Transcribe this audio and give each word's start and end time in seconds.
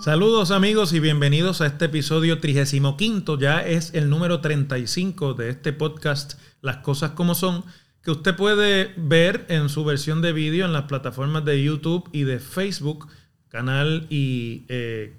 Saludos 0.00 0.50
amigos 0.50 0.92
y 0.92 1.00
bienvenidos 1.00 1.60
a 1.60 1.66
este 1.66 1.84
episodio 1.84 2.40
35, 2.40 3.38
ya 3.38 3.60
es 3.60 3.94
el 3.94 4.10
número 4.10 4.40
35 4.40 5.34
de 5.34 5.50
este 5.50 5.72
podcast 5.72 6.40
Las 6.60 6.78
Cosas 6.78 7.12
como 7.12 7.34
Son, 7.34 7.64
que 8.02 8.10
usted 8.10 8.34
puede 8.34 8.92
ver 8.96 9.46
en 9.48 9.68
su 9.68 9.84
versión 9.84 10.20
de 10.20 10.32
vídeo 10.32 10.66
en 10.66 10.72
las 10.72 10.84
plataformas 10.84 11.44
de 11.44 11.62
YouTube 11.62 12.08
y 12.12 12.24
de 12.24 12.40
Facebook, 12.40 13.08
canal 13.48 14.06
y 14.10 14.64
eh, 14.68 15.16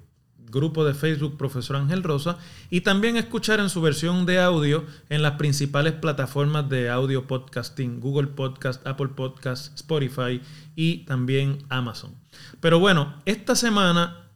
grupo 0.52 0.86
de 0.86 0.94
Facebook 0.94 1.38
Profesor 1.38 1.78
Ángel 1.78 2.04
Rosa, 2.04 2.38
y 2.70 2.82
también 2.82 3.18
escuchar 3.18 3.60
en 3.60 3.70
su 3.70 3.82
versión 3.82 4.26
de 4.26 4.40
audio 4.40 4.86
en 5.10 5.22
las 5.22 5.34
principales 5.34 5.94
plataformas 5.94 6.70
de 6.70 6.90
audio 6.90 7.26
podcasting, 7.26 8.00
Google 8.00 8.28
Podcast, 8.28 8.86
Apple 8.86 9.10
Podcast, 9.16 9.74
Spotify 9.76 10.42
y 10.76 11.06
también 11.06 11.60
Amazon. 11.70 12.14
Pero 12.60 12.80
bueno, 12.80 13.22
esta 13.26 13.56
semana 13.56 14.30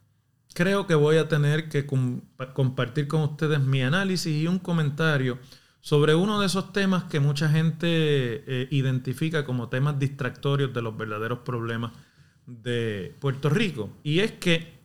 creo 0.54 0.86
que 0.86 0.94
voy 0.94 1.18
a 1.18 1.28
tener 1.28 1.68
que 1.68 1.86
compartir 2.54 3.08
con 3.08 3.20
ustedes 3.20 3.60
mi 3.60 3.82
análisis 3.82 4.34
y 4.34 4.46
un 4.46 4.58
comentario 4.58 5.38
sobre 5.80 6.14
uno 6.14 6.40
de 6.40 6.46
esos 6.46 6.72
temas 6.72 7.04
que 7.04 7.20
mucha 7.20 7.48
gente 7.48 7.86
eh, 7.88 8.68
identifica 8.72 9.44
como 9.44 9.68
temas 9.68 9.98
distractorios 9.98 10.72
de 10.72 10.82
los 10.82 10.96
verdaderos 10.96 11.40
problemas 11.40 11.92
de 12.46 13.14
Puerto 13.20 13.50
Rico. 13.50 13.90
Y 14.02 14.20
es 14.20 14.32
que 14.32 14.75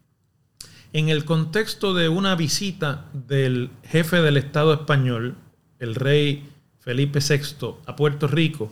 en 0.93 1.09
el 1.09 1.25
contexto 1.25 1.93
de 1.93 2.09
una 2.09 2.35
visita 2.35 3.05
del 3.13 3.69
jefe 3.83 4.21
del 4.21 4.37
Estado 4.37 4.73
español, 4.73 5.35
el 5.79 5.95
rey 5.95 6.49
Felipe 6.79 7.19
VI, 7.19 7.75
a 7.85 7.95
Puerto 7.95 8.27
Rico, 8.27 8.71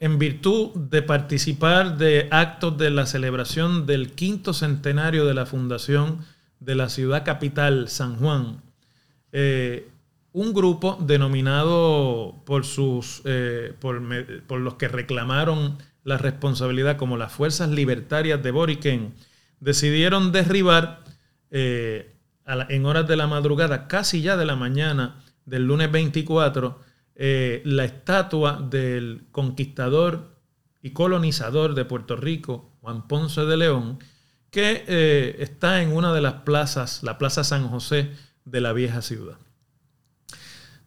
en 0.00 0.18
virtud 0.18 0.70
de 0.74 1.02
participar 1.02 1.98
de 1.98 2.28
actos 2.30 2.78
de 2.78 2.90
la 2.90 3.06
celebración 3.06 3.86
del 3.86 4.12
quinto 4.12 4.52
centenario 4.52 5.26
de 5.26 5.34
la 5.34 5.46
fundación 5.46 6.24
de 6.60 6.74
la 6.76 6.88
ciudad 6.88 7.24
capital, 7.24 7.88
San 7.88 8.16
Juan, 8.16 8.62
eh, 9.32 9.88
un 10.32 10.52
grupo 10.52 10.98
denominado 11.00 12.36
por, 12.44 12.64
sus, 12.64 13.22
eh, 13.24 13.74
por, 13.80 14.00
los 14.60 14.74
que 14.74 14.86
reclamaron 14.86 15.78
la 16.04 16.16
responsabilidad 16.16 16.96
como 16.96 17.16
las 17.16 17.32
Fuerzas 17.32 17.70
Libertarias 17.70 18.42
de 18.42 18.50
Boriquén, 18.52 19.14
decidieron 19.60 20.30
derribar 20.30 21.07
eh, 21.50 22.14
en 22.46 22.86
horas 22.86 23.06
de 23.06 23.16
la 23.16 23.26
madrugada, 23.26 23.88
casi 23.88 24.22
ya 24.22 24.36
de 24.36 24.46
la 24.46 24.56
mañana 24.56 25.22
del 25.44 25.64
lunes 25.64 25.90
24, 25.90 26.80
eh, 27.14 27.62
la 27.64 27.84
estatua 27.84 28.64
del 28.70 29.26
conquistador 29.32 30.36
y 30.82 30.90
colonizador 30.90 31.74
de 31.74 31.84
Puerto 31.84 32.16
Rico, 32.16 32.72
Juan 32.80 33.08
Ponce 33.08 33.44
de 33.44 33.56
León, 33.56 33.98
que 34.50 34.84
eh, 34.86 35.36
está 35.40 35.82
en 35.82 35.92
una 35.92 36.12
de 36.12 36.20
las 36.20 36.34
plazas, 36.34 37.02
la 37.02 37.18
Plaza 37.18 37.44
San 37.44 37.68
José 37.68 38.12
de 38.44 38.60
la 38.60 38.72
vieja 38.72 39.02
ciudad. 39.02 39.36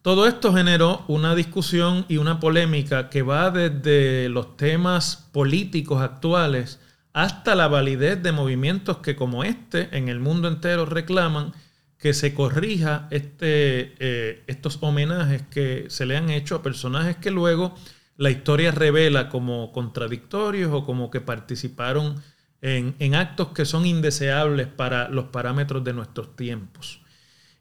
Todo 0.02 0.26
esto 0.26 0.52
generó 0.52 1.04
una 1.06 1.36
discusión 1.36 2.06
y 2.08 2.16
una 2.16 2.40
polémica 2.40 3.08
que 3.08 3.22
va 3.22 3.50
desde 3.50 4.28
los 4.28 4.56
temas 4.56 5.28
políticos 5.30 6.02
actuales 6.02 6.80
hasta 7.12 7.54
la 7.54 7.68
validez 7.68 8.22
de 8.22 8.32
movimientos 8.32 8.98
que 8.98 9.16
como 9.16 9.44
este 9.44 9.96
en 9.96 10.08
el 10.08 10.20
mundo 10.20 10.48
entero 10.48 10.86
reclaman 10.86 11.52
que 11.98 12.14
se 12.14 12.34
corrija 12.34 13.06
este, 13.10 13.94
eh, 13.98 14.42
estos 14.46 14.78
homenajes 14.80 15.42
que 15.42 15.86
se 15.88 16.06
le 16.06 16.16
han 16.16 16.30
hecho 16.30 16.56
a 16.56 16.62
personajes 16.62 17.16
que 17.16 17.30
luego 17.30 17.74
la 18.16 18.30
historia 18.30 18.72
revela 18.72 19.28
como 19.28 19.72
contradictorios 19.72 20.72
o 20.72 20.84
como 20.84 21.10
que 21.10 21.20
participaron 21.20 22.20
en, 22.60 22.94
en 22.98 23.14
actos 23.14 23.48
que 23.48 23.64
son 23.64 23.86
indeseables 23.86 24.66
para 24.66 25.08
los 25.08 25.26
parámetros 25.26 25.84
de 25.84 25.92
nuestros 25.92 26.34
tiempos. 26.34 27.02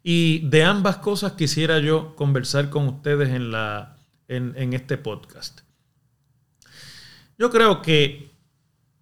Y 0.03 0.47
de 0.49 0.63
ambas 0.63 0.97
cosas 0.97 1.33
quisiera 1.33 1.79
yo 1.79 2.15
conversar 2.15 2.69
con 2.69 2.87
ustedes 2.87 3.29
en, 3.29 3.51
la, 3.51 3.97
en, 4.27 4.53
en 4.55 4.73
este 4.73 4.97
podcast. 4.97 5.61
Yo 7.37 7.49
creo 7.49 7.81
que 7.81 8.30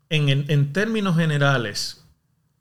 en, 0.09 0.45
en 0.49 0.73
términos 0.73 1.15
generales, 1.15 2.05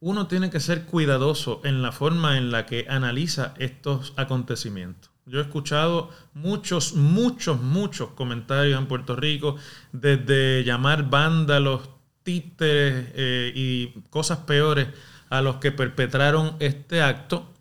uno 0.01 0.27
tiene 0.29 0.51
que 0.51 0.61
ser 0.61 0.85
cuidadoso 0.85 1.61
en 1.65 1.83
la 1.83 1.93
forma 1.93 2.39
en 2.39 2.51
la 2.51 2.67
que 2.67 2.87
analiza 2.89 3.55
estos 3.59 4.13
acontecimientos. 4.17 5.11
Yo 5.27 5.41
he 5.41 5.43
escuchado 5.43 6.11
muchos, 6.33 6.95
muchos, 6.95 7.61
muchos 7.61 8.11
comentarios 8.11 8.79
en 8.79 8.87
Puerto 8.87 9.15
Rico, 9.15 9.57
desde 9.93 10.65
llamar 10.65 11.11
vándalos, 11.11 11.91
títeres 12.23 13.09
eh, 13.15 13.53
y 13.55 13.89
cosas 14.11 14.39
peores 14.39 14.89
a 15.29 15.43
los 15.43 15.57
que 15.57 15.73
perpetraron 15.73 16.57
este 16.61 17.03
acto, 17.03 17.53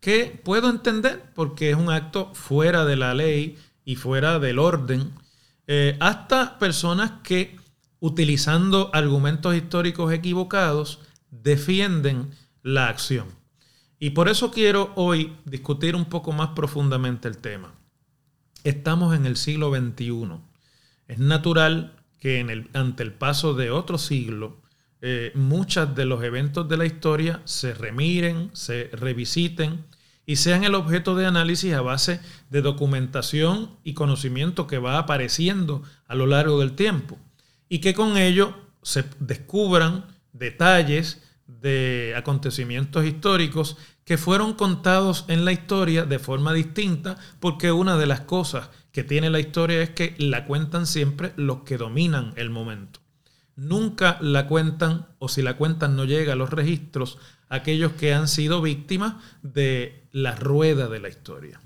que 0.00 0.40
puedo 0.42 0.68
entender 0.68 1.22
porque 1.34 1.70
es 1.70 1.76
un 1.76 1.90
acto 1.90 2.34
fuera 2.34 2.84
de 2.84 2.96
la 2.96 3.14
ley 3.14 3.58
y 3.84 3.96
fuera 3.96 4.38
del 4.38 4.58
orden, 4.58 5.12
eh, 5.66 5.96
hasta 6.00 6.58
personas 6.58 7.12
que 7.22 7.56
utilizando 8.04 8.90
argumentos 8.92 9.56
históricos 9.56 10.12
equivocados, 10.12 11.00
defienden 11.30 12.32
la 12.62 12.88
acción. 12.88 13.28
Y 13.98 14.10
por 14.10 14.28
eso 14.28 14.50
quiero 14.50 14.92
hoy 14.94 15.34
discutir 15.46 15.96
un 15.96 16.04
poco 16.04 16.30
más 16.30 16.50
profundamente 16.50 17.28
el 17.28 17.38
tema. 17.38 17.72
Estamos 18.62 19.16
en 19.16 19.24
el 19.24 19.38
siglo 19.38 19.74
XXI. 19.74 20.38
Es 21.08 21.18
natural 21.18 21.96
que 22.20 22.66
ante 22.74 23.02
el 23.02 23.14
paso 23.14 23.54
de 23.54 23.70
otro 23.70 23.96
siglo, 23.96 24.60
eh, 25.00 25.32
muchos 25.34 25.94
de 25.94 26.04
los 26.04 26.22
eventos 26.22 26.68
de 26.68 26.76
la 26.76 26.84
historia 26.84 27.40
se 27.46 27.72
remiren, 27.72 28.50
se 28.52 28.90
revisiten 28.92 29.82
y 30.26 30.36
sean 30.36 30.64
el 30.64 30.74
objeto 30.74 31.14
de 31.14 31.24
análisis 31.24 31.72
a 31.72 31.80
base 31.80 32.20
de 32.50 32.60
documentación 32.60 33.70
y 33.82 33.94
conocimiento 33.94 34.66
que 34.66 34.76
va 34.76 34.98
apareciendo 34.98 35.82
a 36.06 36.14
lo 36.14 36.26
largo 36.26 36.60
del 36.60 36.72
tiempo. 36.72 37.18
Y 37.74 37.80
que 37.80 37.92
con 37.92 38.16
ello 38.16 38.54
se 38.84 39.04
descubran 39.18 40.04
detalles 40.32 41.24
de 41.48 42.14
acontecimientos 42.16 43.04
históricos 43.04 43.76
que 44.04 44.16
fueron 44.16 44.52
contados 44.52 45.24
en 45.26 45.44
la 45.44 45.50
historia 45.50 46.04
de 46.04 46.20
forma 46.20 46.52
distinta, 46.52 47.16
porque 47.40 47.72
una 47.72 47.96
de 47.96 48.06
las 48.06 48.20
cosas 48.20 48.70
que 48.92 49.02
tiene 49.02 49.28
la 49.28 49.40
historia 49.40 49.82
es 49.82 49.90
que 49.90 50.14
la 50.18 50.44
cuentan 50.44 50.86
siempre 50.86 51.32
los 51.34 51.64
que 51.64 51.76
dominan 51.76 52.32
el 52.36 52.48
momento. 52.48 53.00
Nunca 53.56 54.18
la 54.20 54.46
cuentan, 54.46 55.08
o 55.18 55.28
si 55.28 55.42
la 55.42 55.56
cuentan 55.56 55.96
no 55.96 56.04
llega 56.04 56.34
a 56.34 56.36
los 56.36 56.50
registros, 56.50 57.18
aquellos 57.48 57.90
que 57.94 58.14
han 58.14 58.28
sido 58.28 58.62
víctimas 58.62 59.16
de 59.42 60.06
la 60.12 60.36
rueda 60.36 60.86
de 60.88 61.00
la 61.00 61.08
historia. 61.08 61.60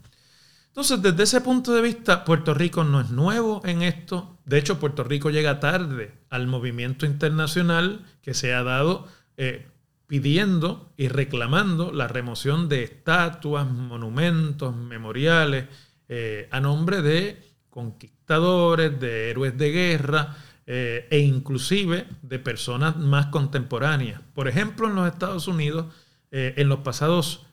Entonces, 0.78 1.02
desde 1.02 1.24
ese 1.24 1.40
punto 1.40 1.74
de 1.74 1.82
vista, 1.82 2.24
Puerto 2.24 2.54
Rico 2.54 2.84
no 2.84 3.00
es 3.00 3.10
nuevo 3.10 3.60
en 3.64 3.82
esto. 3.82 4.38
De 4.44 4.58
hecho, 4.58 4.78
Puerto 4.78 5.02
Rico 5.02 5.28
llega 5.28 5.58
tarde 5.58 6.12
al 6.30 6.46
movimiento 6.46 7.04
internacional 7.04 8.06
que 8.22 8.32
se 8.32 8.54
ha 8.54 8.62
dado 8.62 9.08
eh, 9.36 9.66
pidiendo 10.06 10.92
y 10.96 11.08
reclamando 11.08 11.90
la 11.90 12.06
remoción 12.06 12.68
de 12.68 12.84
estatuas, 12.84 13.68
monumentos, 13.68 14.76
memoriales, 14.76 15.64
eh, 16.08 16.46
a 16.52 16.60
nombre 16.60 17.02
de 17.02 17.42
conquistadores, 17.70 19.00
de 19.00 19.30
héroes 19.30 19.58
de 19.58 19.72
guerra 19.72 20.36
eh, 20.64 21.08
e 21.10 21.18
inclusive 21.18 22.06
de 22.22 22.38
personas 22.38 22.96
más 22.96 23.26
contemporáneas. 23.26 24.20
Por 24.32 24.46
ejemplo, 24.46 24.86
en 24.86 24.94
los 24.94 25.08
Estados 25.08 25.48
Unidos, 25.48 25.86
en 26.30 26.68
los 26.68 26.80
pasados 26.80 27.47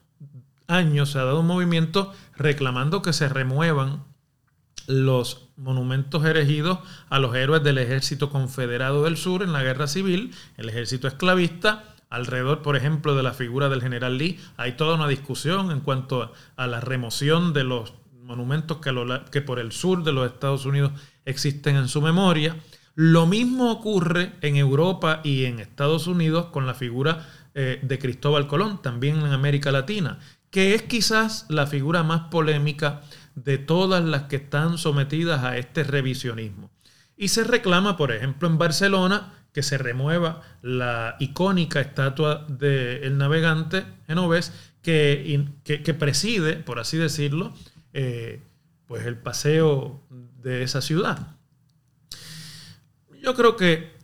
años 0.68 1.10
se 1.10 1.18
ha 1.18 1.24
dado 1.24 1.40
un 1.40 1.46
movimiento 1.46 2.12
reclamando 2.36 3.02
que 3.02 3.12
se 3.12 3.28
remuevan 3.28 4.04
los 4.86 5.48
monumentos 5.56 6.24
erigidos 6.24 6.78
a 7.08 7.18
los 7.18 7.34
héroes 7.34 7.62
del 7.62 7.78
ejército 7.78 8.30
confederado 8.30 9.04
del 9.04 9.16
sur 9.16 9.42
en 9.42 9.52
la 9.52 9.62
guerra 9.62 9.86
civil, 9.86 10.34
el 10.56 10.68
ejército 10.68 11.08
esclavista, 11.08 11.96
alrededor, 12.08 12.62
por 12.62 12.76
ejemplo, 12.76 13.16
de 13.16 13.22
la 13.22 13.32
figura 13.32 13.68
del 13.68 13.82
general 13.82 14.18
Lee. 14.18 14.38
Hay 14.56 14.72
toda 14.72 14.94
una 14.94 15.08
discusión 15.08 15.70
en 15.70 15.80
cuanto 15.80 16.32
a, 16.56 16.66
la 16.66 16.80
remoción 16.80 17.52
de 17.52 17.64
los 17.64 17.94
monumentos 18.22 18.78
que, 18.78 19.40
por 19.42 19.58
el 19.58 19.72
sur 19.72 20.02
de 20.02 20.12
los 20.12 20.26
Estados 20.26 20.66
Unidos 20.66 20.92
existen 21.24 21.76
en 21.76 21.88
su 21.88 22.00
memoria. 22.00 22.56
Lo 22.94 23.26
mismo 23.26 23.70
ocurre 23.70 24.32
en 24.40 24.56
Europa 24.56 25.20
y 25.22 25.44
en 25.44 25.60
Estados 25.60 26.06
Unidos 26.06 26.46
con 26.46 26.66
la 26.66 26.74
figura 26.74 27.26
eh, 27.54 27.80
de 27.82 27.98
Cristóbal 27.98 28.46
Colón, 28.46 28.80
también 28.82 29.20
en 29.20 29.32
América 29.32 29.70
Latina, 29.72 30.18
que 30.50 30.74
es 30.74 30.82
quizás 30.82 31.46
la 31.48 31.66
figura 31.66 32.02
más 32.02 32.28
polémica 32.30 33.02
de 33.34 33.58
todas 33.58 34.02
las 34.04 34.24
que 34.24 34.36
están 34.36 34.78
sometidas 34.78 35.44
a 35.44 35.58
este 35.58 35.84
revisionismo. 35.84 36.70
Y 37.16 37.28
se 37.28 37.44
reclama, 37.44 37.96
por 37.96 38.12
ejemplo, 38.12 38.48
en 38.48 38.58
Barcelona, 38.58 39.32
que 39.52 39.62
se 39.62 39.78
remueva 39.78 40.42
la 40.60 41.16
icónica 41.18 41.80
estatua 41.80 42.44
del 42.48 43.16
navegante 43.16 43.84
genovés, 44.06 44.52
que, 44.82 45.48
que, 45.64 45.94
preside, 45.94 46.54
por 46.54 46.78
así 46.78 46.96
decirlo, 46.96 47.54
eh, 47.92 48.40
pues 48.86 49.04
el 49.06 49.16
paseo 49.16 50.00
de 50.42 50.62
esa 50.62 50.80
ciudad. 50.80 51.36
Yo 53.20 53.34
creo 53.34 53.56
que 53.56 53.95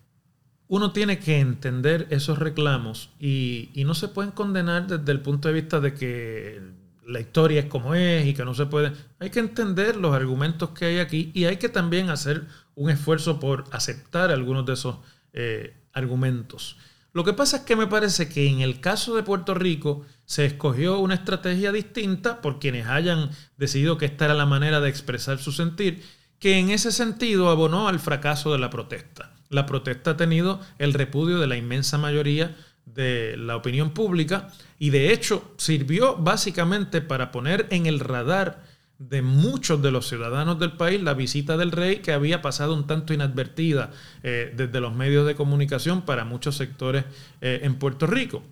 uno 0.73 0.93
tiene 0.93 1.19
que 1.19 1.39
entender 1.39 2.07
esos 2.09 2.39
reclamos 2.39 3.11
y, 3.21 3.69
no 3.85 3.93
se 3.93 4.09
pueden 4.09 4.31
condenar 4.31 4.87
desde 4.87 5.13
el 5.13 5.21
punto 5.21 5.49
de 5.49 5.55
vista 5.55 5.81
de 5.81 5.93
que 5.93 6.63
la 7.07 7.21
historia 7.21 7.61
es 7.61 7.67
como 7.67 7.95
es 7.95 8.25
y 8.25 8.33
que 8.33 8.47
no 8.47 8.55
se 8.55 8.65
puede. 8.65 8.91
Hay 9.19 9.29
que 9.29 9.41
entender 9.41 9.97
los 9.97 10.15
argumentos 10.15 10.71
que 10.71 10.87
hay 10.87 10.99
aquí 10.99 11.31
y 11.35 11.45
hay 11.45 11.59
que 11.59 11.69
también 11.69 12.09
hacer 12.09 12.47
un 12.75 12.89
esfuerzo 12.89 13.39
por 13.39 13.65
aceptar 13.71 14.31
algunos 14.31 14.65
de 14.65 14.73
esos 14.73 14.97
eh, 15.35 15.77
argumentos. 15.93 16.79
Lo 17.13 17.23
que 17.23 17.35
pasa 17.35 17.59
es 17.59 17.63
que 17.65 17.77
me 17.77 17.87
parece 17.87 18.31
que 18.31 18.49
en 18.49 18.63
el 18.63 18.81
caso 18.81 19.15
de 19.15 19.25
Puerto 19.25 19.53
Rico 19.53 20.07
se 20.25 20.47
escogió 20.47 21.01
una 21.01 21.17
estrategia 21.17 21.71
distinta 21.71 22.41
por 22.41 22.59
quienes 22.59 22.87
hayan 22.87 23.29
decidido 23.59 23.99
que 23.99 24.07
esta 24.07 24.25
era 24.25 24.33
la 24.33 24.47
manera 24.47 24.81
de 24.81 24.89
expresar 24.89 25.39
su 25.39 25.53
sentir, 25.53 26.03
que 26.39 26.59
en 26.59 26.71
ese 26.71 26.93
sentido 26.93 27.51
abonó 27.51 27.89
al 27.89 28.01
fracaso 28.01 28.53
de 28.53 28.59
la 28.59 28.71
protesta. 28.71 29.33
La 29.53 29.67
protesta 29.67 30.13
ha 30.13 30.17
tenido 30.17 30.61
el 30.79 30.95
repudio 30.95 31.39
de 31.39 31.47
la 31.47 31.59
inmensa 31.59 31.99
mayoría 31.99 32.57
de 32.87 33.37
la 33.37 33.55
opinión 33.55 33.91
pública 33.91 34.49
y 34.79 34.89
de 34.89 35.13
hecho 35.13 35.53
sirvió 35.59 36.17
básicamente 36.17 37.03
para 37.03 37.31
poner 37.31 37.67
en 37.69 37.85
el 37.85 38.01
radar 38.01 38.65
de 38.99 39.21
muchos 39.21 39.83
de 39.83 39.91
los 39.91 40.09
ciudadanos 40.09 40.59
del 40.59 40.73
país 40.73 41.03
la 41.03 41.13
visita 41.13 41.59
del 41.59 41.71
rey 41.71 41.99
que 41.99 42.13
había 42.13 42.41
pasado 42.41 42.73
un 42.75 42.87
tanto 42.87 43.13
inadvertida 43.13 43.91
eh, 44.23 44.55
desde 44.57 44.81
los 44.81 44.95
medios 44.95 45.27
de 45.27 45.35
comunicación 45.35 46.01
para 46.01 46.25
muchos 46.25 46.57
sectores 46.57 47.05
eh, 47.43 47.61
en 47.63 47.75
Puerto 47.75 48.07
Rico. 48.07 48.43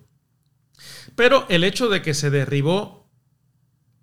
Pero 1.15 1.47
el 1.49 1.63
hecho 1.63 1.89
de 1.89 2.03
que 2.03 2.13
se 2.13 2.29
derribó 2.29 3.09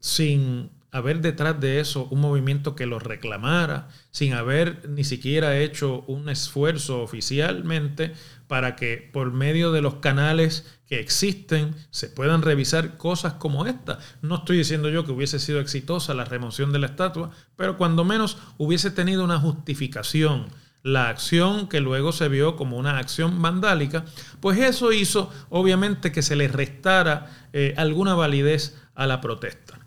sin 0.00 0.70
haber 0.90 1.20
detrás 1.20 1.60
de 1.60 1.80
eso 1.80 2.08
un 2.10 2.20
movimiento 2.20 2.74
que 2.74 2.86
lo 2.86 2.98
reclamara, 2.98 3.88
sin 4.10 4.32
haber 4.32 4.88
ni 4.88 5.04
siquiera 5.04 5.58
hecho 5.58 6.02
un 6.06 6.28
esfuerzo 6.28 7.02
oficialmente 7.02 8.14
para 8.46 8.76
que 8.76 9.10
por 9.12 9.32
medio 9.32 9.72
de 9.72 9.82
los 9.82 9.96
canales 9.96 10.78
que 10.86 11.00
existen 11.00 11.74
se 11.90 12.08
puedan 12.08 12.42
revisar 12.42 12.96
cosas 12.96 13.34
como 13.34 13.66
esta. 13.66 13.98
No 14.22 14.36
estoy 14.36 14.56
diciendo 14.56 14.88
yo 14.88 15.04
que 15.04 15.12
hubiese 15.12 15.38
sido 15.38 15.60
exitosa 15.60 16.14
la 16.14 16.24
remoción 16.24 16.72
de 16.72 16.78
la 16.78 16.86
estatua, 16.86 17.30
pero 17.56 17.76
cuando 17.76 18.04
menos 18.04 18.38
hubiese 18.56 18.90
tenido 18.90 19.24
una 19.24 19.38
justificación 19.38 20.46
la 20.82 21.08
acción 21.08 21.68
que 21.68 21.80
luego 21.80 22.12
se 22.12 22.28
vio 22.28 22.56
como 22.56 22.78
una 22.78 22.98
acción 22.98 23.42
vandálica, 23.42 24.04
pues 24.40 24.58
eso 24.58 24.92
hizo 24.92 25.30
obviamente 25.50 26.12
que 26.12 26.22
se 26.22 26.36
le 26.36 26.48
restara 26.48 27.48
eh, 27.52 27.74
alguna 27.76 28.14
validez 28.14 28.76
a 28.94 29.06
la 29.06 29.20
protesta. 29.20 29.78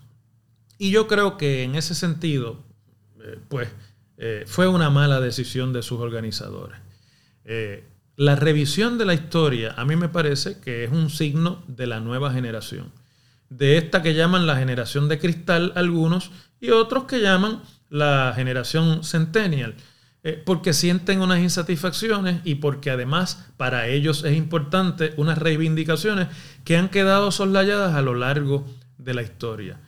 Y 0.82 0.90
yo 0.90 1.06
creo 1.06 1.36
que 1.36 1.62
en 1.62 1.76
ese 1.76 1.94
sentido, 1.94 2.58
eh, 3.22 3.38
pues 3.48 3.68
eh, 4.16 4.42
fue 4.48 4.66
una 4.66 4.90
mala 4.90 5.20
decisión 5.20 5.72
de 5.72 5.80
sus 5.80 6.00
organizadores. 6.00 6.76
La 8.16 8.34
revisión 8.34 8.98
de 8.98 9.04
la 9.04 9.14
historia 9.14 9.74
a 9.76 9.84
mí 9.84 9.94
me 9.94 10.08
parece 10.08 10.58
que 10.58 10.82
es 10.82 10.90
un 10.90 11.08
signo 11.08 11.62
de 11.68 11.86
la 11.86 12.00
nueva 12.00 12.32
generación. 12.32 12.90
De 13.48 13.78
esta 13.78 14.02
que 14.02 14.14
llaman 14.14 14.48
la 14.48 14.56
generación 14.56 15.08
de 15.08 15.20
cristal 15.20 15.72
algunos 15.76 16.32
y 16.60 16.70
otros 16.70 17.04
que 17.04 17.20
llaman 17.20 17.62
la 17.88 18.32
generación 18.34 19.04
centennial. 19.04 19.76
Eh, 20.24 20.42
porque 20.44 20.72
sienten 20.72 21.20
unas 21.20 21.38
insatisfacciones 21.38 22.40
y 22.42 22.56
porque 22.56 22.90
además 22.90 23.46
para 23.56 23.86
ellos 23.86 24.24
es 24.24 24.36
importante 24.36 25.14
unas 25.16 25.38
reivindicaciones 25.38 26.26
que 26.64 26.76
han 26.76 26.88
quedado 26.88 27.30
soslayadas 27.30 27.94
a 27.94 28.02
lo 28.02 28.16
largo 28.16 28.66
de 28.98 29.14
la 29.14 29.22
historia. 29.22 29.78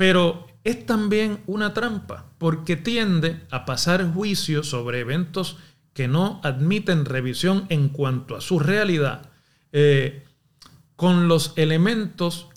Pero 0.00 0.46
es 0.64 0.86
también 0.86 1.42
una 1.46 1.74
trampa 1.74 2.32
porque 2.38 2.74
tiende 2.74 3.42
a 3.50 3.66
pasar 3.66 4.10
juicio 4.14 4.62
sobre 4.62 5.00
eventos 5.00 5.58
que 5.92 6.08
no 6.08 6.40
admiten 6.42 7.04
revisión 7.04 7.66
en 7.68 7.90
cuanto 7.90 8.34
a 8.34 8.40
su 8.40 8.58
realidad, 8.60 9.28
eh, 9.72 10.24
con 10.96 11.28
los 11.28 11.52
elementos 11.56 12.48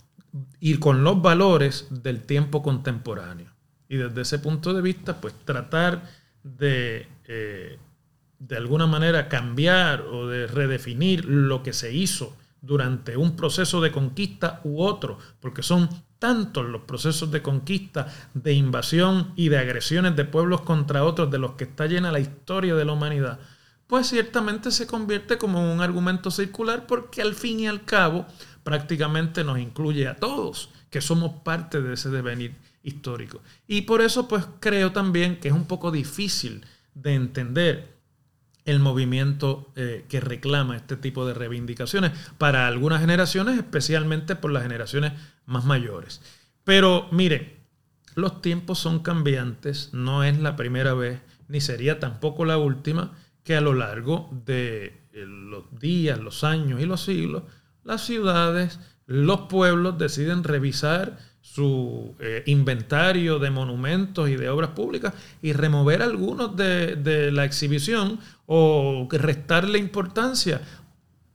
y 0.58 0.78
con 0.78 1.04
los 1.04 1.20
valores 1.20 1.88
del 1.90 2.22
tiempo 2.22 2.62
contemporáneo. 2.62 3.52
Y 3.90 3.98
desde 3.98 4.22
ese 4.22 4.38
punto 4.38 4.72
de 4.72 4.80
vista, 4.80 5.20
pues 5.20 5.34
tratar 5.44 6.08
de, 6.44 7.06
eh, 7.26 7.78
de 8.38 8.56
alguna 8.56 8.86
manera, 8.86 9.28
cambiar 9.28 10.00
o 10.00 10.28
de 10.28 10.46
redefinir 10.46 11.26
lo 11.26 11.62
que 11.62 11.74
se 11.74 11.92
hizo 11.92 12.38
durante 12.62 13.18
un 13.18 13.36
proceso 13.36 13.82
de 13.82 13.92
conquista 13.92 14.62
u 14.64 14.82
otro, 14.82 15.18
porque 15.40 15.62
son 15.62 15.90
tantos 16.24 16.64
los 16.64 16.80
procesos 16.84 17.30
de 17.30 17.42
conquista, 17.42 18.06
de 18.32 18.54
invasión 18.54 19.34
y 19.36 19.50
de 19.50 19.58
agresiones 19.58 20.16
de 20.16 20.24
pueblos 20.24 20.62
contra 20.62 21.04
otros 21.04 21.30
de 21.30 21.36
los 21.36 21.52
que 21.52 21.64
está 21.64 21.86
llena 21.86 22.10
la 22.10 22.18
historia 22.18 22.74
de 22.74 22.86
la 22.86 22.94
humanidad, 22.94 23.40
pues 23.86 24.06
ciertamente 24.06 24.70
se 24.70 24.86
convierte 24.86 25.36
como 25.36 25.70
un 25.70 25.82
argumento 25.82 26.30
circular 26.30 26.86
porque 26.86 27.20
al 27.20 27.34
fin 27.34 27.60
y 27.60 27.66
al 27.66 27.84
cabo 27.84 28.24
prácticamente 28.62 29.44
nos 29.44 29.58
incluye 29.58 30.08
a 30.08 30.16
todos, 30.16 30.70
que 30.88 31.02
somos 31.02 31.42
parte 31.42 31.82
de 31.82 31.92
ese 31.92 32.08
devenir 32.08 32.54
histórico. 32.82 33.42
Y 33.68 33.82
por 33.82 34.00
eso 34.00 34.26
pues 34.26 34.46
creo 34.60 34.92
también 34.92 35.38
que 35.38 35.48
es 35.48 35.54
un 35.54 35.66
poco 35.66 35.90
difícil 35.90 36.64
de 36.94 37.12
entender 37.12 37.94
el 38.64 38.78
movimiento 38.78 39.70
eh, 39.76 40.06
que 40.08 40.20
reclama 40.20 40.74
este 40.74 40.96
tipo 40.96 41.26
de 41.26 41.34
reivindicaciones 41.34 42.12
para 42.38 42.66
algunas 42.66 43.02
generaciones, 43.02 43.58
especialmente 43.58 44.36
por 44.36 44.52
las 44.52 44.62
generaciones 44.62 45.12
más 45.46 45.64
mayores. 45.64 46.20
Pero 46.64 47.08
mire, 47.10 47.56
los 48.14 48.40
tiempos 48.40 48.78
son 48.78 49.00
cambiantes, 49.00 49.90
no 49.92 50.24
es 50.24 50.38
la 50.38 50.56
primera 50.56 50.94
vez, 50.94 51.20
ni 51.48 51.60
sería 51.60 52.00
tampoco 52.00 52.44
la 52.44 52.58
última, 52.58 53.12
que 53.42 53.56
a 53.56 53.60
lo 53.60 53.74
largo 53.74 54.30
de 54.46 55.02
eh, 55.12 55.24
los 55.26 55.64
días, 55.78 56.18
los 56.18 56.44
años 56.44 56.80
y 56.80 56.86
los 56.86 57.02
siglos, 57.02 57.42
las 57.82 58.04
ciudades, 58.06 58.80
los 59.06 59.42
pueblos 59.42 59.98
deciden 59.98 60.44
revisar 60.44 61.18
su 61.42 62.16
eh, 62.20 62.42
inventario 62.46 63.38
de 63.38 63.50
monumentos 63.50 64.30
y 64.30 64.36
de 64.36 64.48
obras 64.48 64.70
públicas 64.70 65.12
y 65.42 65.52
remover 65.52 66.00
algunos 66.00 66.56
de, 66.56 66.96
de 66.96 67.30
la 67.30 67.44
exhibición 67.44 68.18
o 68.46 69.06
restarle 69.10 69.78
importancia. 69.78 70.62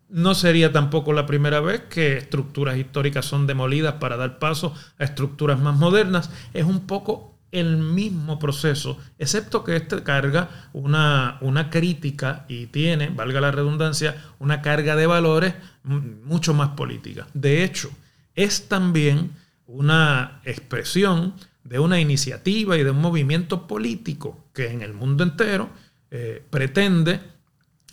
No 0.09 0.33
sería 0.33 0.71
tampoco 0.71 1.13
la 1.13 1.25
primera 1.25 1.59
vez 1.59 1.81
que 1.89 2.17
estructuras 2.17 2.77
históricas 2.77 3.25
son 3.25 3.45
demolidas 3.45 3.95
para 3.95 4.17
dar 4.17 4.39
paso 4.39 4.73
a 4.97 5.03
estructuras 5.03 5.59
más 5.59 5.77
modernas. 5.77 6.31
Es 6.53 6.65
un 6.65 6.87
poco 6.87 7.35
el 7.51 7.77
mismo 7.77 8.37
proceso, 8.37 8.97
excepto 9.17 9.63
que 9.63 9.75
este 9.75 10.03
carga 10.03 10.69
una, 10.73 11.37
una, 11.41 11.69
crítica 11.69 12.45
y 12.47 12.67
tiene, 12.67 13.09
valga 13.09 13.41
la 13.41 13.51
redundancia, 13.51 14.23
una 14.37 14.61
carga 14.61 14.95
de 14.95 15.07
valores 15.07 15.55
mucho 15.83 16.53
más 16.53 16.69
política. 16.69 17.27
De 17.33 17.63
hecho, 17.63 17.89
es 18.35 18.67
también 18.67 19.31
una 19.65 20.41
expresión 20.43 21.33
de 21.63 21.79
una 21.79 21.99
iniciativa 21.99 22.77
y 22.77 22.83
de 22.83 22.91
un 22.91 23.01
movimiento 23.01 23.67
político 23.67 24.45
que 24.53 24.71
en 24.71 24.81
el 24.81 24.93
mundo 24.93 25.23
entero 25.23 25.69
eh, 26.11 26.43
pretende 26.49 27.19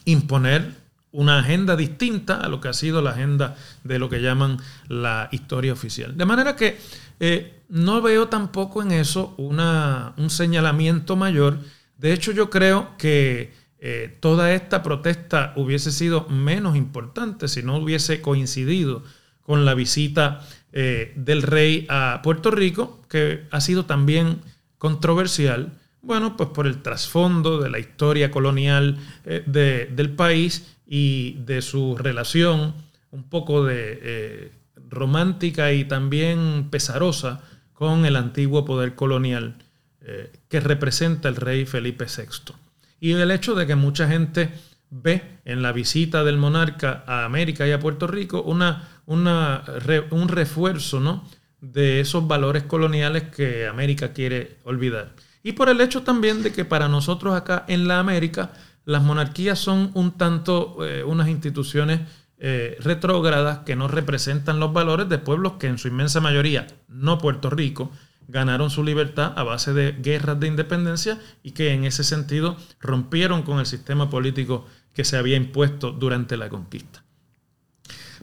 imponer 0.05 0.86
una 1.17 1.39
agenda 1.39 1.77
distinta 1.77 2.37
a 2.37 2.49
lo 2.49 2.61
que 2.61 2.69
ha 2.69 2.73
sido 2.73 3.03
la 3.03 3.11
agenda 3.11 3.57
de 3.85 3.99
lo 3.99 4.09
que 4.09 4.21
llaman 4.21 4.59
la 4.89 5.29
historia 5.33 5.73
oficial. 5.73 6.17
De 6.17 6.25
manera 6.25 6.57
que 6.57 6.79
eh, 7.21 7.63
no 7.69 8.03
veo 8.03 8.29
tampoco 8.29 8.83
en 8.83 8.93
eso 8.93 9.35
una, 9.37 10.13
un 10.17 10.31
señalamiento 10.31 11.17
mayor. 11.17 11.59
De 11.99 12.13
hecho, 12.13 12.33
yo 12.33 12.51
creo 12.51 12.97
que 12.99 13.53
eh, 13.79 14.17
toda 14.21 14.53
esta 14.53 14.83
protesta 14.83 15.53
hubiese 15.57 15.91
sido 15.91 16.29
menos 16.29 16.77
importante 16.77 17.49
si 17.49 17.63
no 17.63 17.77
hubiese 17.79 18.21
coincidido 18.21 19.03
con 19.43 19.65
la 19.65 19.75
visita 19.75 20.47
del 20.73 21.41
rey 21.41 21.87
a 21.89 22.21
Puerto 22.23 22.51
Rico, 22.51 23.01
que 23.09 23.47
ha 23.51 23.63
sido 23.63 23.87
también 23.87 24.43
controversial 24.77 25.73
bueno, 26.07 26.37
pues 26.37 26.51
por 26.51 26.69
el 26.69 26.83
trasfondo 26.83 27.61
de 27.61 27.69
la 27.69 27.81
historia 27.81 28.31
colonial 28.31 28.97
eh, 29.25 29.43
del 29.89 30.11
país 30.11 30.75
y 30.87 31.35
de 31.45 31.62
su 31.62 31.97
relación 31.97 32.75
un 33.11 33.25
poco 33.25 33.64
de 33.64 33.99
eh, 34.02 34.52
romántica 34.88 35.73
y 35.73 35.85
también 35.85 36.69
pesarosa 36.71 37.40
con 37.73 38.07
el 38.07 38.16
antiguo 38.16 38.64
poder 38.64 38.95
colonial 38.95 39.57
eh, 40.00 40.33
que 40.49 40.61
representa 40.61 41.28
el 41.28 41.37
rey 41.37 41.66
Felipe 41.66 42.07
VI. 42.07 42.55
Y 43.00 43.12
el 43.12 43.31
hecho 43.31 43.55
de 43.55 43.66
que 43.66 43.75
mucha 43.75 44.09
gente 44.09 44.50
ve 44.90 45.40
en 45.45 45.62
la 45.62 45.73
visita 45.73 46.25
del 46.25 46.38
monarca 46.38 47.05
a 47.07 47.25
América 47.25 47.66
y 47.66 47.73
a 47.73 47.81
Puerto 47.81 48.07
Rico 48.07 48.43
una, 48.43 48.88
un 49.07 50.28
refuerzo 50.28 51.00
¿no? 51.00 51.28
de 51.61 52.00
esos 52.00 52.26
valores 52.26 52.62
coloniales 52.64 53.25
que 53.25 53.66
América 53.66 54.12
quiere 54.12 54.59
olvidar. 54.64 55.12
Y 55.43 55.52
por 55.52 55.69
el 55.69 55.81
hecho 55.81 56.02
también 56.02 56.43
de 56.43 56.52
que 56.52 56.64
para 56.64 56.88
nosotros 56.88 57.35
acá 57.35 57.64
en 57.69 57.87
la 57.88 57.99
América 57.99 58.52
las 58.87 59.02
monarquías 59.02 59.59
son 59.59 59.90
un 59.95 60.12
tanto 60.12 60.78
eh, 60.87 61.05
unas 61.05 61.28
instituciones 61.28 62.00
eh, 62.38 62.76
retrógradas 62.81 63.59
que 63.61 63.76
no 63.76 63.88
representan 63.88 64.61
los 64.61 64.73
valores 64.73 65.09
de 65.09 65.19
pueblos 65.19 65.55
que 65.55 65.66
en 65.66 65.76
su 65.76 65.88
inmensa 65.88 66.21
mayoría, 66.21 66.66
no 66.88 67.19
Puerto 67.19 67.50
Rico, 67.50 67.90
ganaron 68.28 68.71
su 68.71 68.85
libertad 68.85 69.33
a 69.37 69.43
base 69.43 69.73
de 69.73 69.93
guerras 69.93 70.38
de 70.38 70.47
independencia 70.47 71.19
y 71.43 71.50
que 71.50 71.73
en 71.73 71.85
ese 71.85 72.05
sentido 72.05 72.57
rompieron 72.81 73.43
con 73.43 73.59
el 73.59 73.66
sistema 73.66 74.09
político 74.09 74.66
que 74.95 75.05
se 75.05 75.16
había 75.16 75.37
impuesto 75.37 75.90
durante 75.90 76.37
la 76.37 76.49
conquista. 76.49 77.05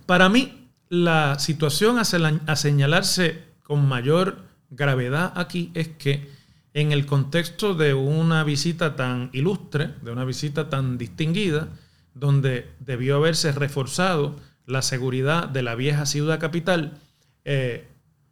Para 0.06 0.30
mí, 0.30 0.70
la 0.90 1.40
situación 1.40 1.98
a 2.00 2.56
señalarse 2.56 3.44
con 3.64 3.88
mayor 3.88 4.46
gravedad 4.70 5.34
aquí 5.36 5.72
es 5.74 5.90
que 5.90 6.30
en 6.74 6.92
el 6.92 7.06
contexto 7.06 7.76
de 7.76 7.94
una 7.94 8.44
visita 8.44 8.96
tan 8.96 9.30
ilustre, 9.34 9.94
de 10.02 10.12
una 10.12 10.26
visita 10.26 10.70
tan 10.70 10.98
distinguida, 10.98 11.70
donde 12.16 12.72
debió 12.80 13.18
haberse 13.18 13.52
reforzado 13.52 14.36
la 14.66 14.82
seguridad 14.82 15.48
de 15.48 15.62
la 15.62 15.76
vieja 15.76 16.06
ciudad 16.06 16.40
capital, 16.40 17.00
eh, 17.46 17.88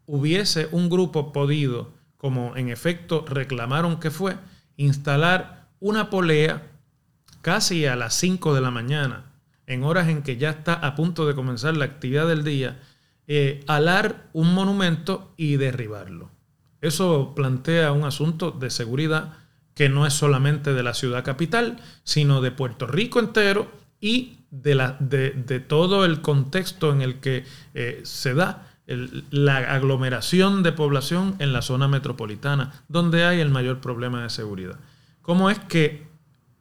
hubiese 0.06 0.68
un 0.72 0.90
grupo 0.90 1.32
podido, 1.34 1.92
como 2.18 2.56
en 2.56 2.70
efecto 2.70 3.26
reclamaron 3.28 4.00
que 4.00 4.12
fue, 4.12 4.36
instalar 4.78 5.68
una 5.80 6.10
polea 6.10 6.64
casi 7.42 7.86
a 7.86 7.96
las 7.96 8.14
5 8.16 8.54
de 8.54 8.62
la 8.62 8.72
mañana, 8.72 9.26
en 9.68 9.84
horas 9.84 10.10
en 10.10 10.22
que 10.22 10.38
ya 10.38 10.50
está 10.52 10.74
a 10.74 10.96
punto 10.96 11.28
de 11.28 11.36
comenzar 11.36 11.78
la 11.78 11.86
actividad 11.86 12.28
del 12.28 12.44
día, 12.44 12.80
eh, 13.28 13.64
alar 13.68 14.30
un 14.34 14.54
monumento 14.54 15.34
y 15.38 15.58
derribarlo. 15.58 16.30
Eso 16.82 17.34
plantea 17.36 17.92
un 17.92 18.04
asunto 18.04 18.52
de 18.52 18.70
seguridad 18.70 19.34
que 19.76 19.88
no 19.88 20.06
es 20.06 20.14
solamente 20.14 20.74
de 20.74 20.84
la 20.84 20.94
ciudad 20.94 21.24
capital, 21.24 21.78
sino 22.04 22.42
de 22.42 22.52
Puerto 22.52 22.88
Rico 22.88 23.20
entero 23.20 23.72
y 24.00 24.40
de, 24.50 25.64
todo 25.68 26.04
el 26.04 26.22
contexto 26.22 26.92
en 26.92 27.02
el 27.02 27.20
que 27.20 27.46
eh, 27.74 28.02
se 28.04 28.34
da 28.34 28.68
la 29.30 29.58
aglomeración 29.58 30.64
de 30.64 30.74
población 30.74 31.36
en 31.40 31.54
la 31.54 31.62
zona 31.62 31.88
metropolitana, 31.88 32.74
donde 32.90 33.24
hay 33.24 33.40
el 33.40 33.50
mayor 33.50 33.80
problema 33.80 34.24
de 34.24 34.30
seguridad. 34.30 34.78
¿Cómo 35.22 35.50
es 35.50 35.60
que 35.60 36.08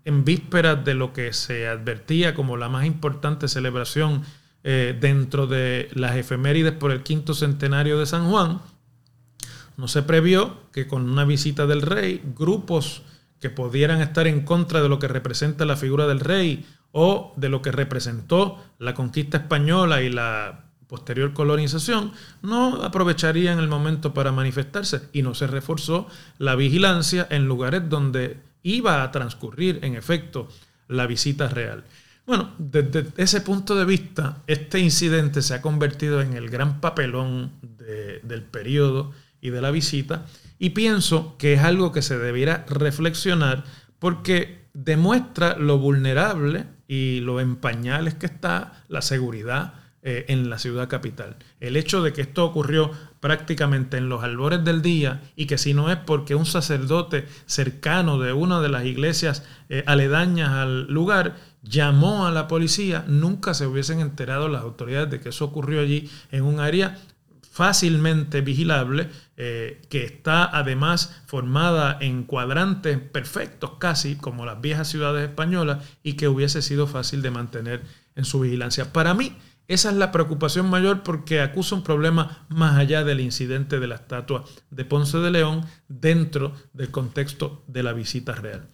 en 0.04 0.24
vísperas 0.24 0.84
de 0.84 0.94
lo 0.94 1.12
que 1.12 1.32
se 1.32 1.66
advertía 1.66 2.34
como 2.34 2.56
la 2.56 2.68
más 2.68 2.84
importante 2.84 3.48
celebración 3.48 4.22
eh, 4.62 4.96
dentro 4.98 5.46
de 5.46 5.88
las 5.94 6.16
efemérides 6.16 6.72
por 6.72 6.92
el 6.92 7.02
quinto 7.02 7.34
centenario 7.34 7.98
de 7.98 8.06
San 8.06 8.30
Juan, 8.30 8.60
no 9.80 9.88
se 9.88 10.02
previó 10.02 10.58
que 10.72 10.86
con 10.86 11.08
una 11.10 11.24
visita 11.24 11.66
del 11.66 11.80
rey, 11.80 12.22
grupos 12.36 13.02
que 13.40 13.48
pudieran 13.48 14.02
estar 14.02 14.26
en 14.26 14.42
contra 14.42 14.82
de 14.82 14.90
lo 14.90 14.98
que 14.98 15.08
representa 15.08 15.64
la 15.64 15.76
figura 15.76 16.06
del 16.06 16.20
rey 16.20 16.66
o 16.92 17.32
de 17.36 17.48
lo 17.48 17.62
que 17.62 17.72
representó 17.72 18.62
la 18.78 18.92
conquista 18.92 19.38
española 19.38 20.02
y 20.02 20.10
la 20.10 20.66
posterior 20.86 21.32
colonización, 21.32 22.12
no 22.42 22.82
aprovecharían 22.82 23.58
el 23.58 23.68
momento 23.68 24.12
para 24.12 24.32
manifestarse 24.32 25.08
y 25.14 25.22
no 25.22 25.34
se 25.34 25.46
reforzó 25.46 26.08
la 26.36 26.56
vigilancia 26.56 27.26
en 27.30 27.46
lugares 27.46 27.88
donde 27.88 28.38
iba 28.62 29.02
a 29.02 29.10
transcurrir 29.10 29.78
en 29.82 29.94
efecto 29.94 30.46
la 30.88 31.06
visita 31.06 31.48
real. 31.48 31.84
Bueno, 32.26 32.50
desde 32.58 33.06
ese 33.16 33.40
punto 33.40 33.74
de 33.76 33.86
vista, 33.86 34.42
este 34.46 34.78
incidente 34.78 35.40
se 35.40 35.54
ha 35.54 35.62
convertido 35.62 36.20
en 36.20 36.34
el 36.34 36.50
gran 36.50 36.82
papelón 36.82 37.52
del 38.22 38.42
periodo 38.42 39.12
y 39.40 39.50
de 39.50 39.60
la 39.60 39.70
visita. 39.70 40.26
Y 40.58 40.70
pienso 40.70 41.36
que 41.38 41.54
es 41.54 41.60
algo 41.60 41.92
que 41.92 42.02
se 42.02 42.18
debiera 42.18 42.64
reflexionar 42.68 43.64
porque 43.98 44.60
demuestra 44.72 45.56
lo 45.56 45.78
vulnerable 45.78 46.66
y 46.86 47.20
lo 47.20 47.40
en 47.40 47.56
pañales 47.56 48.14
que 48.14 48.26
está 48.26 48.84
la 48.88 49.02
seguridad 49.02 49.74
eh, 50.02 50.24
en 50.28 50.48
la 50.48 50.58
ciudad 50.58 50.88
capital. 50.88 51.36
El 51.60 51.76
hecho 51.76 52.02
de 52.02 52.14
que 52.14 52.22
esto 52.22 52.44
ocurrió 52.46 52.90
prácticamente 53.20 53.98
en 53.98 54.08
los 54.08 54.24
albores 54.24 54.64
del 54.64 54.80
día 54.80 55.20
y 55.36 55.44
que 55.44 55.58
si 55.58 55.74
no 55.74 55.90
es 55.90 55.98
porque 55.98 56.34
un 56.34 56.46
sacerdote 56.46 57.26
cercano 57.44 58.18
de 58.18 58.32
una 58.32 58.62
de 58.62 58.70
las 58.70 58.86
iglesias 58.86 59.44
eh, 59.68 59.84
aledañas 59.86 60.52
al 60.52 60.86
lugar 60.86 61.36
llamó 61.62 62.26
a 62.26 62.30
la 62.30 62.48
policía, 62.48 63.04
nunca 63.08 63.52
se 63.52 63.66
hubiesen 63.66 64.00
enterado 64.00 64.48
las 64.48 64.62
autoridades 64.62 65.10
de 65.10 65.20
que 65.20 65.28
eso 65.28 65.44
ocurrió 65.44 65.82
allí 65.82 66.10
en 66.30 66.44
un 66.44 66.60
área 66.60 66.98
fácilmente 67.50 68.40
vigilable, 68.40 69.08
eh, 69.36 69.82
que 69.90 70.04
está 70.04 70.44
además 70.44 71.20
formada 71.26 71.98
en 72.00 72.22
cuadrantes 72.22 72.98
perfectos 72.98 73.72
casi, 73.78 74.14
como 74.16 74.46
las 74.46 74.60
viejas 74.60 74.88
ciudades 74.88 75.28
españolas, 75.28 75.84
y 76.02 76.14
que 76.14 76.28
hubiese 76.28 76.62
sido 76.62 76.86
fácil 76.86 77.22
de 77.22 77.32
mantener 77.32 77.82
en 78.14 78.24
su 78.24 78.40
vigilancia. 78.40 78.92
Para 78.92 79.14
mí, 79.14 79.36
esa 79.66 79.90
es 79.90 79.96
la 79.96 80.12
preocupación 80.12 80.70
mayor 80.70 81.02
porque 81.02 81.40
acusa 81.40 81.74
un 81.74 81.82
problema 81.82 82.46
más 82.48 82.76
allá 82.76 83.04
del 83.04 83.20
incidente 83.20 83.80
de 83.80 83.86
la 83.88 83.96
estatua 83.96 84.44
de 84.70 84.84
Ponce 84.84 85.18
de 85.18 85.30
León 85.30 85.64
dentro 85.88 86.54
del 86.72 86.90
contexto 86.90 87.62
de 87.66 87.82
la 87.82 87.92
visita 87.92 88.32
real. 88.32 88.68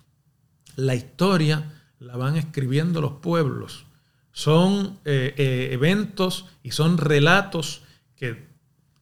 La 0.74 0.94
historia 0.94 1.72
la 1.98 2.16
van 2.16 2.36
escribiendo 2.36 3.00
los 3.00 3.12
pueblos. 3.12 3.86
Son 4.32 4.98
eh, 5.04 5.34
eh, 5.36 5.70
eventos 5.72 6.46
y 6.62 6.72
son 6.72 6.98
relatos 6.98 7.82
que 8.16 8.55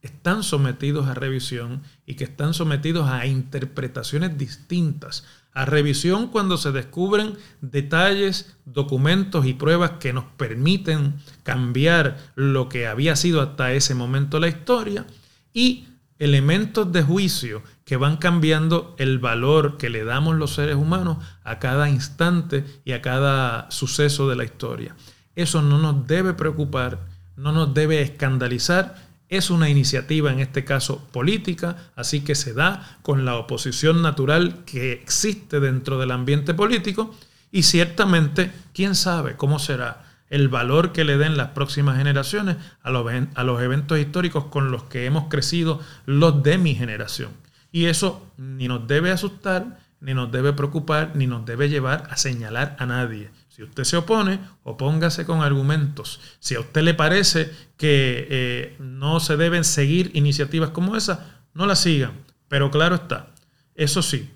están 0.05 0.43
sometidos 0.43 1.07
a 1.07 1.13
revisión 1.13 1.83
y 2.05 2.15
que 2.15 2.23
están 2.23 2.53
sometidos 2.53 3.09
a 3.09 3.25
interpretaciones 3.25 4.37
distintas. 4.37 5.25
A 5.53 5.65
revisión 5.65 6.27
cuando 6.27 6.57
se 6.57 6.71
descubren 6.71 7.35
detalles, 7.61 8.55
documentos 8.65 9.45
y 9.45 9.53
pruebas 9.53 9.91
que 9.99 10.13
nos 10.13 10.25
permiten 10.25 11.15
cambiar 11.43 12.17
lo 12.35 12.69
que 12.69 12.87
había 12.87 13.15
sido 13.15 13.41
hasta 13.41 13.73
ese 13.73 13.95
momento 13.95 14.39
la 14.39 14.47
historia 14.47 15.05
y 15.53 15.87
elementos 16.19 16.91
de 16.91 17.03
juicio 17.03 17.63
que 17.83 17.97
van 17.97 18.17
cambiando 18.17 18.95
el 18.97 19.19
valor 19.19 19.77
que 19.77 19.89
le 19.89 20.03
damos 20.03 20.35
los 20.35 20.53
seres 20.53 20.75
humanos 20.75 21.17
a 21.43 21.59
cada 21.59 21.89
instante 21.89 22.63
y 22.85 22.93
a 22.93 23.01
cada 23.01 23.69
suceso 23.71 24.29
de 24.29 24.35
la 24.35 24.43
historia. 24.43 24.95
Eso 25.35 25.61
no 25.61 25.77
nos 25.77 26.07
debe 26.07 26.33
preocupar, 26.33 27.07
no 27.35 27.51
nos 27.51 27.73
debe 27.73 28.01
escandalizar 28.01 29.04
es 29.29 29.49
una 29.49 29.69
iniciativa, 29.69 30.31
en 30.31 30.39
este 30.39 30.63
caso 30.63 31.07
política, 31.11 31.91
así 31.95 32.21
que 32.21 32.35
se 32.35 32.53
da 32.53 32.97
con 33.01 33.25
la 33.25 33.35
oposición 33.35 34.01
natural 34.01 34.63
que 34.65 34.91
existe 34.91 35.59
dentro 35.59 35.99
del 35.99 36.11
ambiente 36.11 36.53
político 36.53 37.15
y 37.51 37.63
ciertamente, 37.63 38.51
quién 38.73 38.95
sabe 38.95 39.35
cómo 39.35 39.59
será 39.59 40.05
el 40.29 40.49
valor 40.49 40.91
que 40.91 41.03
le 41.03 41.17
den 41.17 41.37
las 41.37 41.49
próximas 41.49 41.97
generaciones 41.97 42.57
a 42.81 42.91
los, 42.91 43.61
eventos 43.61 43.99
históricos 43.99 44.45
con 44.45 44.71
los 44.71 44.83
que 44.83 45.05
hemos 45.05 45.29
crecido 45.29 45.79
los 46.05 46.43
de 46.43 46.57
mi 46.57 46.75
generación. 46.75 47.31
Y 47.71 47.85
eso 47.85 48.25
ni 48.37 48.67
nos 48.67 48.87
debe 48.87 49.11
asustar, 49.11 49.79
ni 50.01 50.13
nos 50.13 50.31
debe 50.31 50.53
preocupar, 50.53 51.11
ni 51.15 51.27
nos 51.27 51.45
debe 51.45 51.69
llevar 51.69 52.07
a 52.09 52.17
señalar 52.17 52.75
a 52.79 52.85
nadie. 52.85 53.29
Si 53.55 53.63
usted 53.63 53.85
se 53.85 53.95
opone, 53.95 54.41
opóngase 54.63 55.25
con 55.25 55.41
argumentos. 55.41 56.19
Si 56.39 56.55
a 56.55 56.59
usted 56.59 56.81
le 56.81 56.93
parece 56.93 57.49
que 57.77 58.27
eh, 58.29 58.75
no 58.79 59.21
se 59.21 59.37
deben 59.37 59.63
seguir 59.63 60.11
iniciativas 60.13 60.71
como 60.71 60.97
esa, 60.97 61.39
no 61.53 61.65
las 61.65 61.79
sigan. 61.79 62.11
Pero 62.49 62.69
claro 62.69 62.95
está, 62.95 63.29
eso 63.73 64.01
sí, 64.01 64.29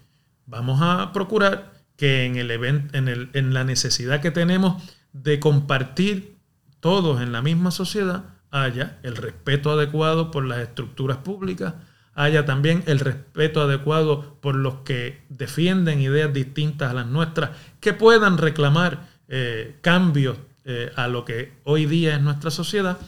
vamos 0.45 0.79
a 0.81 1.11
procurar 1.11 1.73
que 1.97 2.23
en, 2.23 2.37
el 2.37 2.49
en, 2.49 3.09
el, 3.09 3.29
en 3.33 3.53
la 3.53 3.65
necesidad 3.65 4.21
que 4.21 4.31
tenemos 4.31 4.81
de 5.11 5.41
compartir 5.41 6.37
todos 6.79 7.21
en 7.21 7.33
la 7.33 7.41
misma 7.41 7.71
sociedad, 7.71 8.23
haya 8.51 8.99
el 9.03 9.17
respeto 9.17 9.71
adecuado 9.71 10.31
por 10.31 10.45
las 10.45 10.59
estructuras 10.59 11.17
públicas, 11.17 11.73
haya 12.15 12.45
también 12.45 12.83
el 12.85 13.01
respeto 13.01 13.61
adecuado 13.61 14.37
por 14.39 14.55
los 14.55 14.75
que 14.85 15.25
defienden 15.27 15.99
ideas 15.99 16.33
distintas 16.33 16.91
a 16.91 16.93
las 16.93 17.07
nuestras, 17.07 17.49
que 17.81 17.91
puedan 17.91 18.37
reclamar 18.37 19.08
eh, 19.29 19.77
cambios 19.81 20.37
eh, 20.65 20.91
a 20.95 21.07
lo 21.07 21.23
que 21.23 21.53
hoy 21.63 21.85
día 21.85 22.15
es 22.15 22.21
nuestra 22.21 22.51
sociedad. 22.51 22.99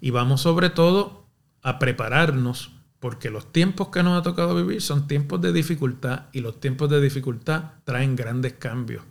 Y 0.00 0.10
vamos 0.10 0.42
sobre 0.42 0.70
todo 0.70 1.26
a 1.62 1.78
prepararnos 1.78 2.72
porque 2.98 3.30
los 3.30 3.52
tiempos 3.52 3.88
que 3.88 4.02
nos 4.02 4.18
ha 4.18 4.22
tocado 4.22 4.54
vivir 4.54 4.82
son 4.82 5.06
tiempos 5.06 5.40
de 5.40 5.52
dificultad 5.52 6.26
y 6.32 6.40
los 6.40 6.60
tiempos 6.60 6.90
de 6.90 7.00
dificultad 7.00 7.72
traen 7.84 8.16
grandes 8.16 8.54
cambios 8.54 9.04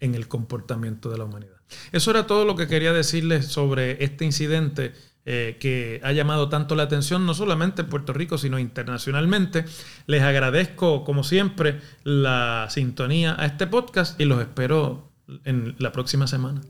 en 0.00 0.14
el 0.14 0.26
comportamiento 0.26 1.10
de 1.10 1.18
la 1.18 1.24
humanidad. 1.24 1.56
Eso 1.92 2.10
era 2.10 2.26
todo 2.26 2.44
lo 2.44 2.56
que 2.56 2.66
quería 2.66 2.92
decirles 2.92 3.46
sobre 3.46 4.02
este 4.02 4.24
incidente 4.24 4.92
eh, 5.24 5.56
que 5.60 6.00
ha 6.02 6.12
llamado 6.12 6.48
tanto 6.48 6.74
la 6.74 6.82
atención, 6.82 7.26
no 7.26 7.34
solamente 7.34 7.82
en 7.82 7.88
Puerto 7.88 8.12
Rico, 8.12 8.38
sino 8.38 8.58
internacionalmente. 8.58 9.64
Les 10.06 10.22
agradezco, 10.22 11.04
como 11.04 11.22
siempre, 11.22 11.80
la 12.02 12.66
sintonía 12.70 13.36
a 13.38 13.46
este 13.46 13.66
podcast 13.66 14.20
y 14.20 14.24
los 14.24 14.40
espero 14.40 15.12
en 15.44 15.76
la 15.78 15.92
próxima 15.92 16.26
semana. 16.26 16.60